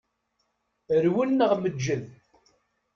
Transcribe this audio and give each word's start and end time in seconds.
Rwel 1.05 1.29
neɣ 1.33 1.51
meǧǧed. 1.57 2.03